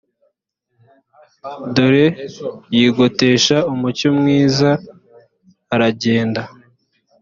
[1.75, 2.05] dore
[2.77, 4.69] yigotesha umucyo mwiza
[5.73, 6.41] aragenda